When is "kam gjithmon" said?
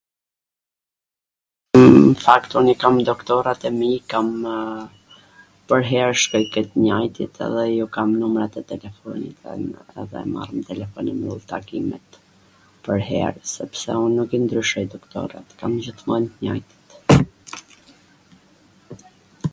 15.61-16.23